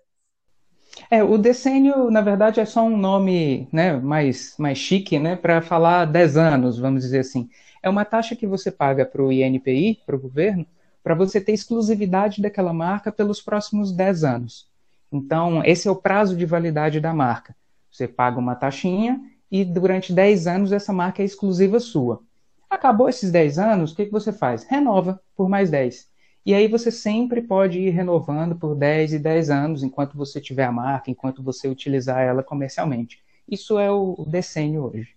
É, 1.10 1.22
o 1.22 1.36
decênio, 1.36 2.10
na 2.10 2.22
verdade, 2.22 2.60
é 2.60 2.64
só 2.64 2.82
um 2.82 2.96
nome 2.96 3.68
né, 3.70 3.92
mais, 3.96 4.54
mais 4.58 4.78
chique 4.78 5.18
né, 5.18 5.36
para 5.36 5.60
falar 5.60 6.06
10 6.06 6.36
anos, 6.36 6.78
vamos 6.78 7.02
dizer 7.02 7.20
assim. 7.20 7.48
É 7.82 7.88
uma 7.88 8.04
taxa 8.04 8.34
que 8.34 8.46
você 8.46 8.70
paga 8.70 9.04
para 9.04 9.22
o 9.22 9.30
INPI, 9.30 10.00
para 10.06 10.16
o 10.16 10.18
governo, 10.18 10.66
para 11.02 11.14
você 11.14 11.40
ter 11.40 11.52
exclusividade 11.52 12.40
daquela 12.40 12.72
marca 12.72 13.12
pelos 13.12 13.40
próximos 13.40 13.92
10 13.92 14.24
anos. 14.24 14.66
Então, 15.12 15.62
esse 15.64 15.86
é 15.86 15.90
o 15.90 15.96
prazo 15.96 16.36
de 16.36 16.44
validade 16.46 16.98
da 16.98 17.14
marca. 17.14 17.54
Você 17.90 18.08
paga 18.08 18.38
uma 18.38 18.56
taxinha 18.56 19.20
e 19.50 19.64
durante 19.64 20.12
10 20.12 20.46
anos 20.46 20.72
essa 20.72 20.92
marca 20.92 21.22
é 21.22 21.24
exclusiva 21.24 21.78
sua. 21.78 22.20
Acabou 22.68 23.08
esses 23.08 23.30
10 23.30 23.58
anos, 23.58 23.92
o 23.92 23.96
que, 23.96 24.06
que 24.06 24.12
você 24.12 24.32
faz? 24.32 24.64
Renova 24.64 25.20
por 25.36 25.48
mais 25.48 25.70
10. 25.70 26.08
E 26.46 26.54
aí 26.54 26.68
você 26.68 26.92
sempre 26.92 27.42
pode 27.42 27.80
ir 27.80 27.90
renovando 27.90 28.54
por 28.54 28.76
10 28.76 29.12
e 29.12 29.18
10 29.18 29.50
anos, 29.50 29.82
enquanto 29.82 30.16
você 30.16 30.40
tiver 30.40 30.64
a 30.64 30.70
marca, 30.70 31.10
enquanto 31.10 31.42
você 31.42 31.66
utilizar 31.66 32.22
ela 32.22 32.40
comercialmente. 32.40 33.20
Isso 33.50 33.80
é 33.80 33.90
o 33.90 34.24
decênio 34.28 34.84
hoje. 34.84 35.16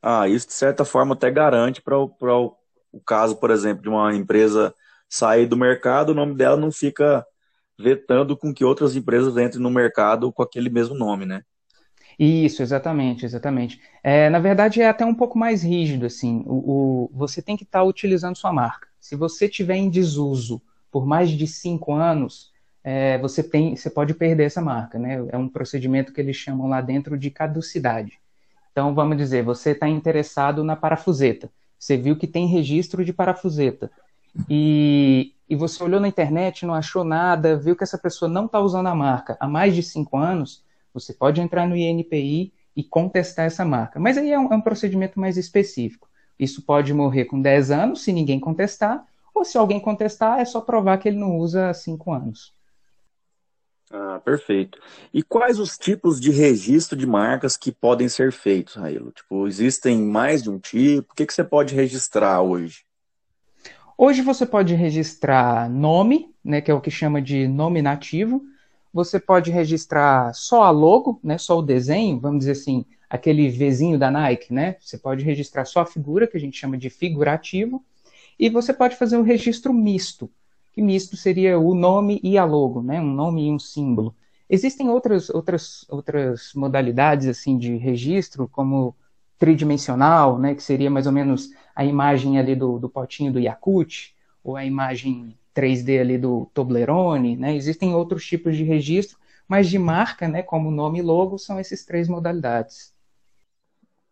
Ah, 0.00 0.28
isso 0.28 0.46
de 0.46 0.52
certa 0.52 0.84
forma 0.84 1.16
até 1.16 1.28
garante 1.28 1.82
para 1.82 1.98
o, 1.98 2.56
o 2.92 3.00
caso, 3.00 3.34
por 3.34 3.50
exemplo, 3.50 3.82
de 3.82 3.88
uma 3.88 4.14
empresa 4.14 4.72
sair 5.08 5.44
do 5.46 5.56
mercado, 5.56 6.10
o 6.10 6.14
nome 6.14 6.36
dela 6.36 6.56
não 6.56 6.70
fica 6.70 7.26
vetando 7.76 8.36
com 8.36 8.54
que 8.54 8.64
outras 8.64 8.94
empresas 8.94 9.36
entrem 9.36 9.60
no 9.60 9.70
mercado 9.70 10.32
com 10.32 10.42
aquele 10.44 10.70
mesmo 10.70 10.94
nome, 10.94 11.26
né? 11.26 11.42
Isso, 12.16 12.62
exatamente, 12.62 13.24
exatamente. 13.24 13.80
É, 14.04 14.30
na 14.30 14.38
verdade, 14.38 14.80
é 14.80 14.88
até 14.88 15.04
um 15.04 15.14
pouco 15.14 15.36
mais 15.36 15.64
rígido, 15.64 16.06
assim. 16.06 16.44
O, 16.46 17.06
o 17.06 17.10
você 17.12 17.42
tem 17.42 17.56
que 17.56 17.64
estar 17.64 17.80
tá 17.80 17.84
utilizando 17.84 18.36
sua 18.36 18.52
marca. 18.52 18.87
Se 19.00 19.16
você 19.16 19.48
tiver 19.48 19.76
em 19.76 19.90
desuso 19.90 20.60
por 20.90 21.06
mais 21.06 21.30
de 21.30 21.46
cinco 21.46 21.94
anos, 21.94 22.52
é, 22.82 23.18
você 23.18 23.42
tem, 23.42 23.76
você 23.76 23.90
pode 23.90 24.14
perder 24.14 24.44
essa 24.44 24.60
marca, 24.60 24.98
né? 24.98 25.26
É 25.30 25.36
um 25.36 25.48
procedimento 25.48 26.12
que 26.12 26.20
eles 26.20 26.36
chamam 26.36 26.68
lá 26.68 26.80
dentro 26.80 27.18
de 27.18 27.30
caducidade. 27.30 28.18
Então, 28.72 28.94
vamos 28.94 29.16
dizer, 29.16 29.42
você 29.42 29.72
está 29.72 29.88
interessado 29.88 30.62
na 30.62 30.76
parafuseta. 30.76 31.50
Você 31.78 31.96
viu 31.96 32.16
que 32.16 32.26
tem 32.26 32.46
registro 32.46 33.04
de 33.04 33.12
parafuseta. 33.12 33.90
E, 34.48 35.34
e 35.48 35.56
você 35.56 35.82
olhou 35.82 36.00
na 36.00 36.08
internet, 36.08 36.64
não 36.64 36.74
achou 36.74 37.04
nada, 37.04 37.56
viu 37.56 37.74
que 37.74 37.82
essa 37.82 37.98
pessoa 37.98 38.28
não 38.28 38.46
está 38.46 38.60
usando 38.60 38.86
a 38.86 38.94
marca 38.94 39.36
há 39.40 39.48
mais 39.48 39.74
de 39.74 39.82
cinco 39.82 40.16
anos, 40.16 40.62
você 40.92 41.12
pode 41.12 41.40
entrar 41.40 41.66
no 41.66 41.76
INPI 41.76 42.52
e 42.76 42.84
contestar 42.84 43.46
essa 43.46 43.64
marca. 43.64 43.98
Mas 43.98 44.16
aí 44.16 44.30
é 44.30 44.38
um, 44.38 44.52
é 44.52 44.56
um 44.56 44.60
procedimento 44.60 45.18
mais 45.18 45.36
específico. 45.36 46.07
Isso 46.38 46.62
pode 46.62 46.94
morrer 46.94 47.24
com 47.24 47.40
10 47.40 47.70
anos, 47.70 48.02
se 48.02 48.12
ninguém 48.12 48.38
contestar, 48.38 49.04
ou 49.34 49.44
se 49.44 49.58
alguém 49.58 49.80
contestar, 49.80 50.40
é 50.40 50.44
só 50.44 50.60
provar 50.60 50.98
que 50.98 51.08
ele 51.08 51.18
não 51.18 51.36
usa 51.36 51.70
há 51.70 51.74
5 51.74 52.12
anos. 52.12 52.54
Ah, 53.90 54.20
perfeito. 54.22 54.78
E 55.14 55.22
quais 55.22 55.58
os 55.58 55.78
tipos 55.78 56.20
de 56.20 56.30
registro 56.30 56.96
de 56.96 57.06
marcas 57.06 57.56
que 57.56 57.72
podem 57.72 58.08
ser 58.08 58.32
feitos, 58.32 58.74
Railo? 58.74 59.10
Tipo, 59.12 59.46
existem 59.46 59.98
mais 60.02 60.42
de 60.42 60.50
um 60.50 60.58
tipo? 60.58 61.12
O 61.12 61.14
que, 61.14 61.24
que 61.24 61.32
você 61.32 61.42
pode 61.42 61.74
registrar 61.74 62.42
hoje? 62.42 62.84
Hoje 63.96 64.22
você 64.22 64.46
pode 64.46 64.74
registrar 64.74 65.68
nome, 65.68 66.32
né, 66.44 66.60
que 66.60 66.70
é 66.70 66.74
o 66.74 66.80
que 66.80 66.90
chama 66.90 67.20
de 67.20 67.48
nome 67.48 67.80
nativo. 67.80 68.42
Você 68.92 69.18
pode 69.18 69.50
registrar 69.50 70.32
só 70.34 70.62
a 70.62 70.70
logo, 70.70 71.18
né, 71.22 71.38
só 71.38 71.58
o 71.58 71.62
desenho, 71.62 72.20
vamos 72.20 72.40
dizer 72.40 72.52
assim, 72.52 72.84
aquele 73.08 73.48
Vzinho 73.48 73.98
da 73.98 74.10
Nike, 74.10 74.52
né? 74.52 74.76
Você 74.80 74.98
pode 74.98 75.24
registrar 75.24 75.64
só 75.64 75.80
a 75.80 75.86
figura, 75.86 76.26
que 76.26 76.36
a 76.36 76.40
gente 76.40 76.58
chama 76.58 76.76
de 76.76 76.90
figurativo, 76.90 77.84
e 78.38 78.48
você 78.48 78.72
pode 78.72 78.96
fazer 78.96 79.16
um 79.16 79.22
registro 79.22 79.72
misto, 79.72 80.30
que 80.72 80.82
misto 80.82 81.16
seria 81.16 81.58
o 81.58 81.74
nome 81.74 82.20
e 82.22 82.38
a 82.38 82.44
logo, 82.44 82.82
né? 82.82 83.00
Um 83.00 83.12
nome 83.12 83.48
e 83.48 83.52
um 83.52 83.58
símbolo. 83.58 84.14
Existem 84.48 84.88
outras, 84.88 85.28
outras, 85.28 85.84
outras 85.88 86.52
modalidades 86.54 87.26
assim 87.26 87.58
de 87.58 87.76
registro, 87.76 88.48
como 88.48 88.94
tridimensional, 89.38 90.38
né, 90.38 90.54
que 90.54 90.62
seria 90.62 90.90
mais 90.90 91.06
ou 91.06 91.12
menos 91.12 91.50
a 91.74 91.84
imagem 91.84 92.38
ali 92.38 92.56
do, 92.56 92.78
do 92.78 92.88
potinho 92.88 93.32
do 93.32 93.38
Yakut, 93.38 94.14
ou 94.42 94.56
a 94.56 94.64
imagem 94.64 95.36
3D 95.54 96.00
ali 96.00 96.18
do 96.18 96.50
Toblerone, 96.54 97.36
né? 97.36 97.54
Existem 97.54 97.94
outros 97.94 98.26
tipos 98.26 98.56
de 98.56 98.64
registro, 98.64 99.18
mas 99.46 99.68
de 99.68 99.78
marca, 99.78 100.28
né, 100.28 100.42
como 100.42 100.70
nome 100.70 100.98
e 100.98 101.02
logo, 101.02 101.38
são 101.38 101.58
esses 101.60 101.84
três 101.84 102.08
modalidades. 102.08 102.92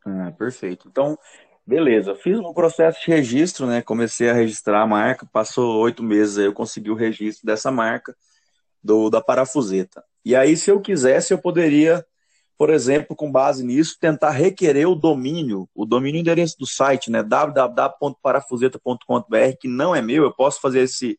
Ah, 0.07 0.31
perfeito. 0.31 0.87
Então, 0.89 1.19
beleza. 1.67 2.15
Fiz 2.15 2.39
um 2.39 2.55
processo 2.55 3.05
de 3.05 3.11
registro, 3.11 3.67
né? 3.67 3.83
Comecei 3.83 4.31
a 4.31 4.33
registrar 4.33 4.83
a 4.83 4.87
marca. 4.87 5.27
Passou 5.33 5.81
oito 5.81 6.01
meses 6.03 6.39
aí 6.39 6.45
eu 6.45 6.53
consegui 6.53 6.91
o 6.91 6.95
registro 6.95 7.45
dessa 7.45 7.73
marca 7.73 8.17
do 8.83 9.11
da 9.11 9.21
parafuseta. 9.21 10.03
E 10.25 10.35
aí, 10.37 10.57
se 10.57 10.71
eu 10.71 10.81
quisesse, 10.81 11.35
eu 11.35 11.39
poderia, 11.39 12.07
por 12.57 12.71
exemplo, 12.71 13.17
com 13.17 13.33
base 13.33 13.65
nisso, 13.65 13.97
tentar 14.01 14.31
requerer 14.31 14.89
o 14.89 14.95
domínio, 14.95 15.69
o 15.75 15.85
domínio 15.85 16.21
endereço 16.21 16.57
do 16.57 16.67
site, 16.67 17.11
né? 17.11 17.21
www.parafuseta.com.br, 17.23 19.57
que 19.61 19.67
não 19.67 19.93
é 19.95 20.01
meu. 20.01 20.23
Eu 20.23 20.33
posso 20.33 20.61
fazer 20.61 20.83
esse 20.83 21.19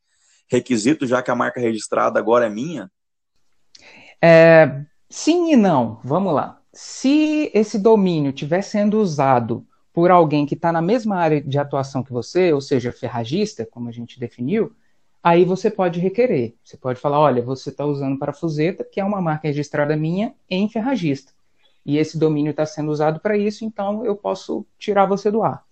requisito, 0.50 1.06
já 1.06 1.22
que 1.22 1.30
a 1.30 1.36
marca 1.36 1.60
registrada 1.60 2.18
agora 2.20 2.46
é 2.46 2.50
minha? 2.50 2.90
É, 4.22 4.86
sim 5.10 5.52
e 5.52 5.58
não. 5.58 6.00
Vamos 6.04 6.34
lá 6.34 6.58
se 6.78 7.50
esse 7.56 7.80
domínio 7.80 8.30
estiver 8.30 8.62
sendo 8.62 9.02
usado 9.02 9.66
por 9.92 10.12
alguém 10.12 10.46
que 10.46 10.54
está 10.54 10.72
na 10.72 10.80
mesma 10.80 11.16
área 11.16 11.42
de 11.42 11.58
atuação 11.58 12.04
que 12.04 12.14
você, 12.14 12.54
ou 12.54 12.62
seja, 12.62 12.92
ferragista, 12.92 13.66
como 13.66 13.90
a 13.90 13.92
gente 13.92 14.20
definiu, 14.20 14.72
aí 15.24 15.44
você 15.44 15.72
pode 15.72 16.00
requerer. 16.00 16.54
Você 16.64 16.78
pode 16.78 17.00
falar, 17.00 17.20
olha, 17.20 17.42
você 17.42 17.72
está 17.72 17.84
usando 17.84 18.20
parafuseta, 18.20 18.84
que 18.84 19.02
é 19.02 19.04
uma 19.04 19.20
marca 19.20 19.48
registrada 19.48 19.98
minha 19.98 20.36
em 20.48 20.70
ferragista. 20.70 21.32
E 21.84 21.98
esse 21.98 22.16
domínio 22.16 22.52
está 22.52 22.64
sendo 22.64 22.92
usado 22.92 23.20
para 23.20 23.36
isso, 23.36 23.66
então 23.66 24.06
eu 24.06 24.16
posso 24.16 24.64
tirar 24.78 25.08
você 25.08 25.32
do 25.32 25.42
ar. 25.42 25.66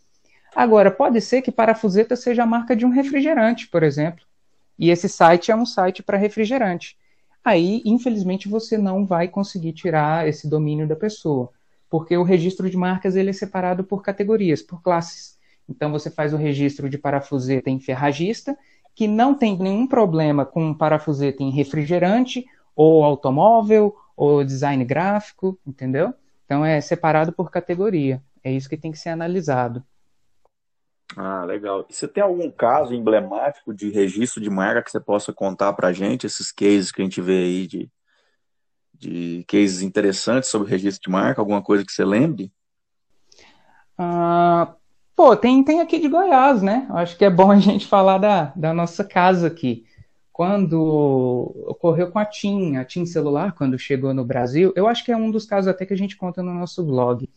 Agora, 0.55 0.89
pode 0.89 1.21
ser 1.21 1.43
que 1.43 1.51
parafuseta 1.51 2.15
seja 2.15 2.41
a 2.41 2.47
marca 2.47 2.75
de 2.75 2.83
um 2.83 2.89
refrigerante, 2.89 3.67
por 3.67 3.83
exemplo. 3.83 4.25
E 4.79 4.89
esse 4.89 5.07
site 5.07 5.51
é 5.51 5.55
um 5.55 5.67
site 5.67 6.01
para 6.01 6.17
refrigerante 6.17 6.97
aí 7.45 7.81
infelizmente 7.85 8.49
você 8.49 8.77
não 8.77 9.05
vai 9.05 9.27
conseguir 9.27 9.73
tirar 9.73 10.27
esse 10.27 10.49
domínio 10.49 10.87
da 10.87 10.95
pessoa, 10.95 11.51
porque 11.89 12.17
o 12.17 12.23
registro 12.23 12.69
de 12.69 12.75
marcas 12.75 13.15
ele 13.15 13.29
é 13.29 13.33
separado 13.33 13.83
por 13.83 14.01
categorias, 14.01 14.61
por 14.61 14.81
classes. 14.81 15.37
Então 15.69 15.91
você 15.91 16.09
faz 16.09 16.33
o 16.33 16.37
registro 16.37 16.89
de 16.89 16.97
parafuseta 16.97 17.69
em 17.69 17.79
ferragista, 17.79 18.57
que 18.95 19.07
não 19.07 19.35
tem 19.35 19.57
nenhum 19.57 19.87
problema 19.87 20.45
com 20.45 20.73
parafuseta 20.73 21.43
em 21.43 21.51
refrigerante, 21.51 22.45
ou 22.75 23.03
automóvel, 23.03 23.95
ou 24.17 24.43
design 24.43 24.83
gráfico, 24.83 25.57
entendeu? 25.65 26.13
Então 26.45 26.65
é 26.65 26.79
separado 26.81 27.31
por 27.31 27.51
categoria. 27.51 28.21
É 28.43 28.51
isso 28.51 28.69
que 28.69 28.77
tem 28.77 28.91
que 28.91 28.99
ser 28.99 29.09
analisado. 29.09 29.83
Ah, 31.15 31.45
legal. 31.45 31.85
E 31.89 31.93
você 31.93 32.07
tem 32.07 32.23
algum 32.23 32.49
caso 32.49 32.93
emblemático 32.93 33.73
de 33.73 33.89
registro 33.89 34.41
de 34.41 34.49
marca 34.49 34.81
que 34.81 34.91
você 34.91 34.99
possa 34.99 35.31
contar 35.31 35.73
para 35.73 35.89
a 35.89 35.93
gente? 35.93 36.25
Esses 36.25 36.51
cases 36.51 36.91
que 36.91 37.01
a 37.01 37.05
gente 37.05 37.21
vê 37.21 37.43
aí 37.43 37.67
de, 37.67 37.89
de 38.93 39.45
cases 39.47 39.81
interessantes 39.81 40.49
sobre 40.49 40.69
registro 40.69 41.03
de 41.03 41.09
marca? 41.09 41.39
Alguma 41.39 41.61
coisa 41.61 41.85
que 41.85 41.91
você 41.91 42.03
lembre? 42.03 42.51
Ah, 43.97 44.73
pô, 45.15 45.35
tem, 45.37 45.63
tem 45.63 45.79
aqui 45.79 45.99
de 45.99 46.09
Goiás, 46.09 46.61
né? 46.61 46.87
Acho 46.89 47.17
que 47.17 47.23
é 47.23 47.29
bom 47.29 47.51
a 47.51 47.59
gente 47.59 47.85
falar 47.87 48.17
da, 48.17 48.51
da 48.55 48.73
nossa 48.73 49.03
casa 49.03 49.47
aqui. 49.47 49.85
Quando 50.33 51.55
ocorreu 51.65 52.11
com 52.11 52.19
a 52.19 52.25
TIM, 52.25 52.75
a 52.75 52.83
TIM 52.83 53.05
celular, 53.05 53.53
quando 53.53 53.79
chegou 53.79 54.13
no 54.13 54.25
Brasil, 54.25 54.73
eu 54.75 54.85
acho 54.85 55.05
que 55.05 55.11
é 55.11 55.15
um 55.15 55.31
dos 55.31 55.45
casos 55.45 55.69
até 55.69 55.85
que 55.85 55.93
a 55.93 55.97
gente 55.97 56.17
conta 56.17 56.43
no 56.43 56.53
nosso 56.53 56.83
blog. 56.83 57.29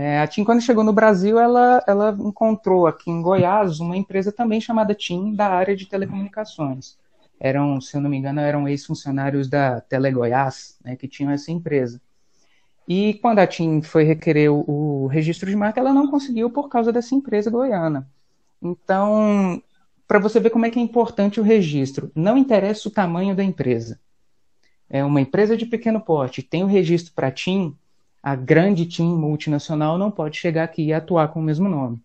É, 0.00 0.20
a 0.20 0.28
TIM, 0.28 0.44
quando 0.44 0.62
chegou 0.62 0.84
no 0.84 0.92
Brasil, 0.92 1.40
ela, 1.40 1.82
ela 1.84 2.16
encontrou 2.20 2.86
aqui 2.86 3.10
em 3.10 3.20
Goiás 3.20 3.80
uma 3.80 3.96
empresa 3.96 4.30
também 4.30 4.60
chamada 4.60 4.94
TIM, 4.94 5.34
da 5.34 5.48
área 5.48 5.74
de 5.74 5.86
telecomunicações. 5.86 6.96
Eram, 7.40 7.80
se 7.80 7.96
eu 7.96 8.00
não 8.00 8.08
me 8.08 8.16
engano, 8.16 8.38
eram 8.38 8.68
ex-funcionários 8.68 9.48
da 9.48 9.80
Telegoiás, 9.80 10.78
né, 10.84 10.94
que 10.94 11.08
tinham 11.08 11.32
essa 11.32 11.50
empresa. 11.50 12.00
E 12.86 13.14
quando 13.14 13.40
a 13.40 13.46
TIM 13.48 13.82
foi 13.82 14.04
requerer 14.04 14.52
o, 14.52 14.64
o 14.68 15.06
registro 15.08 15.50
de 15.50 15.56
marca, 15.56 15.80
ela 15.80 15.92
não 15.92 16.08
conseguiu 16.08 16.48
por 16.48 16.68
causa 16.68 16.92
dessa 16.92 17.16
empresa 17.16 17.50
goiana. 17.50 18.08
Então, 18.62 19.60
para 20.06 20.20
você 20.20 20.38
ver 20.38 20.50
como 20.50 20.64
é 20.64 20.70
que 20.70 20.78
é 20.78 20.82
importante 20.82 21.40
o 21.40 21.42
registro, 21.42 22.08
não 22.14 22.38
interessa 22.38 22.88
o 22.88 22.92
tamanho 22.92 23.34
da 23.34 23.42
empresa. 23.42 23.98
É 24.88 25.04
uma 25.04 25.20
empresa 25.20 25.56
de 25.56 25.66
pequeno 25.66 26.00
porte, 26.00 26.40
tem 26.40 26.62
o 26.62 26.68
registro 26.68 27.12
para 27.14 27.32
TIM, 27.32 27.76
a 28.22 28.34
grande 28.34 28.86
TIM 28.86 29.16
multinacional 29.16 29.96
não 29.96 30.10
pode 30.10 30.36
chegar 30.36 30.64
aqui 30.64 30.86
e 30.86 30.92
atuar 30.92 31.28
com 31.28 31.40
o 31.40 31.42
mesmo 31.42 31.68
nome. 31.68 32.02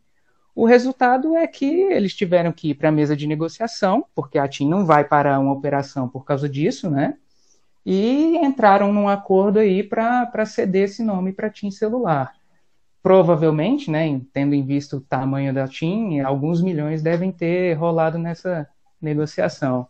O 0.56 0.66
resultado 0.66 1.36
é 1.36 1.48
que 1.48 1.66
eles 1.66 2.14
tiveram 2.14 2.52
que 2.52 2.70
ir 2.70 2.76
para 2.76 2.90
a 2.90 2.92
mesa 2.92 3.16
de 3.16 3.26
negociação, 3.26 4.06
porque 4.14 4.38
a 4.38 4.48
TIM 4.48 4.70
não 4.70 4.86
vai 4.86 5.04
parar 5.04 5.40
uma 5.40 5.52
operação 5.52 6.08
por 6.08 6.24
causa 6.24 6.48
disso, 6.48 6.90
né? 6.90 7.18
E 7.86 8.38
entraram 8.38 8.94
num 8.94 9.10
acordo 9.10 9.60
aí 9.60 9.84
para 9.84 10.46
ceder 10.46 10.84
esse 10.84 11.04
nome 11.04 11.34
para 11.34 11.50
TIM 11.50 11.72
celular. 11.72 12.34
Provavelmente, 13.02 13.92
né, 13.92 14.22
tendo 14.32 14.56
em 14.56 14.64
vista 14.64 14.96
o 14.96 15.02
tamanho 15.02 15.54
da 15.54 15.68
TIM, 15.68 16.22
alguns 16.22 16.62
milhões 16.62 17.02
devem 17.02 17.32
ter 17.32 17.74
rolado 17.74 18.18
nessa 18.18 18.68
negociação. 19.02 19.88